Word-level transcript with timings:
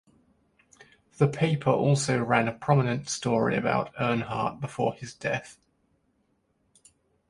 The 1.19 1.27
paper 1.27 1.69
also 1.69 2.17
ran 2.17 2.47
a 2.47 2.53
prominent 2.53 3.07
story 3.07 3.55
about 3.55 3.93
Earnhardt 3.93 4.59
before 4.59 4.95
his 4.95 5.13
death. 5.13 5.59